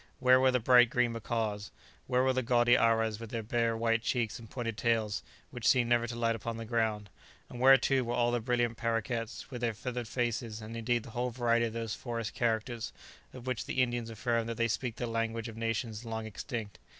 Where 0.19 0.39
were 0.39 0.49
the 0.49 0.59
bright 0.59 0.89
green 0.89 1.11
macaws? 1.11 1.69
where 2.07 2.23
were 2.23 2.33
the 2.33 2.41
gaudy 2.41 2.75
aras 2.75 3.19
with 3.19 3.29
their 3.29 3.43
bare 3.43 3.77
white 3.77 4.01
cheeks 4.01 4.39
and 4.39 4.49
pointed 4.49 4.75
tails, 4.75 5.21
which 5.51 5.67
seem 5.67 5.87
never 5.87 6.07
to 6.07 6.15
light 6.15 6.35
upon 6.35 6.57
the 6.57 6.65
ground? 6.65 7.07
and 7.49 7.59
where, 7.59 7.77
too, 7.77 8.03
were 8.03 8.15
all 8.15 8.31
the 8.31 8.39
brilliant 8.39 8.77
parroquets, 8.77 9.51
with 9.51 9.61
their 9.61 9.75
feathered 9.75 10.07
faces, 10.07 10.59
and 10.59 10.75
indeed 10.75 11.03
the 11.03 11.11
whole 11.11 11.29
variety 11.29 11.65
of 11.67 11.73
those 11.73 11.93
forest 11.93 12.33
chatterers 12.33 12.91
of 13.31 13.45
which 13.45 13.65
the 13.65 13.79
Indians 13.83 14.09
affirm 14.09 14.47
that 14.47 14.57
they 14.57 14.67
speak 14.67 14.95
the 14.95 15.05
language 15.05 15.47
of 15.47 15.55
nations 15.55 16.03
long 16.03 16.25
extinct? 16.25 16.79